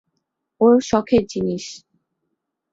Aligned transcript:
ওর 0.61 0.75
শখের 0.81 1.23
জিনিস। 1.25 1.65